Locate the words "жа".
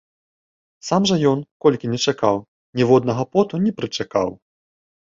1.11-1.17